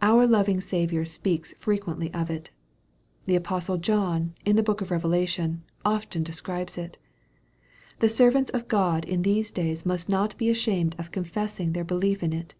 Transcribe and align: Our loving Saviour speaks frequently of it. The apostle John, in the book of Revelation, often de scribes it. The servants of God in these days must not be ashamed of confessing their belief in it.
Our 0.00 0.26
loving 0.26 0.60
Saviour 0.60 1.04
speaks 1.04 1.54
frequently 1.60 2.12
of 2.12 2.30
it. 2.30 2.50
The 3.26 3.36
apostle 3.36 3.76
John, 3.76 4.34
in 4.44 4.56
the 4.56 4.62
book 4.64 4.80
of 4.80 4.90
Revelation, 4.90 5.62
often 5.84 6.24
de 6.24 6.32
scribes 6.32 6.76
it. 6.76 6.98
The 8.00 8.08
servants 8.08 8.50
of 8.50 8.66
God 8.66 9.04
in 9.04 9.22
these 9.22 9.52
days 9.52 9.86
must 9.86 10.08
not 10.08 10.36
be 10.36 10.50
ashamed 10.50 10.96
of 10.98 11.12
confessing 11.12 11.74
their 11.74 11.84
belief 11.84 12.24
in 12.24 12.32
it. 12.32 12.54